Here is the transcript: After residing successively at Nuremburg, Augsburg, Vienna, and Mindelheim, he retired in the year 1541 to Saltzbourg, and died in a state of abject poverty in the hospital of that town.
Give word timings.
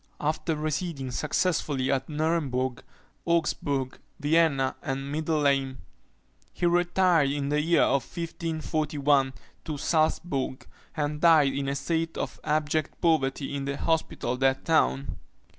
After 0.19 0.55
residing 0.55 1.11
successively 1.11 1.91
at 1.91 2.09
Nuremburg, 2.09 2.81
Augsburg, 3.23 3.99
Vienna, 4.19 4.75
and 4.81 5.11
Mindelheim, 5.13 5.77
he 6.51 6.65
retired 6.65 7.29
in 7.29 7.49
the 7.49 7.61
year 7.61 7.87
1541 7.87 9.31
to 9.63 9.73
Saltzbourg, 9.77 10.65
and 10.97 11.21
died 11.21 11.53
in 11.53 11.67
a 11.67 11.75
state 11.75 12.17
of 12.17 12.39
abject 12.43 12.99
poverty 12.99 13.53
in 13.53 13.65
the 13.65 13.77
hospital 13.77 14.33
of 14.33 14.39
that 14.39 14.65
town. 14.65 15.17